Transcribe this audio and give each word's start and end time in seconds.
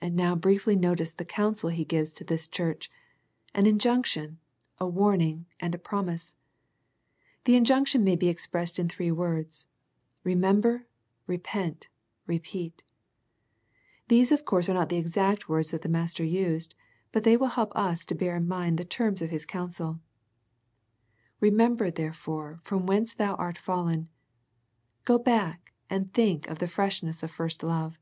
And 0.00 0.16
now 0.16 0.34
briefly 0.34 0.74
notice 0.74 1.12
the 1.12 1.22
counsel 1.22 1.68
He 1.68 1.84
gives 1.84 2.14
to 2.14 2.24
this 2.24 2.48
church, 2.48 2.90
an 3.54 3.66
injunction, 3.66 4.38
a 4.78 4.88
warning, 4.88 5.44
and 5.60 5.74
a 5.74 5.78
promise. 5.78 6.34
The 7.44 7.54
injunction 7.54 8.02
may 8.02 8.16
be 8.16 8.30
expressed 8.30 8.78
in 8.78 8.88
three 8.88 9.10
words. 9.12 9.66
Remember, 10.24 10.86
Repent, 11.26 11.90
and 11.90 12.26
Re 12.28 12.38
peat. 12.38 12.82
These 14.08 14.32
of 14.32 14.46
course 14.46 14.66
are 14.70 14.72
not 14.72 14.88
the 14.88 14.96
exact 14.96 15.46
words 15.46 15.72
that 15.72 15.82
the 15.82 15.90
Master 15.90 16.24
used, 16.24 16.74
but 17.12 17.24
they 17.24 17.36
will 17.36 17.48
help 17.48 17.76
us 17.76 18.06
to 18.06 18.14
bear 18.14 18.34
in 18.34 18.48
mind 18.48 18.78
the 18.78 18.84
terms 18.86 19.20
of 19.20 19.28
His 19.28 19.44
counsel." 19.44 20.00
Remember 21.42 21.90
therefore 21.90 22.60
from 22.62 22.86
whence 22.86 23.12
thou 23.12 23.34
art 23.34 23.58
fallen," 23.58 24.08
go 25.04 25.18
back 25.18 25.74
and 25.90 26.14
think 26.14 26.48
of 26.48 26.60
the 26.60 26.66
freshness 26.66 27.22
of 27.22 27.30
first 27.30 27.62
love. 27.62 27.98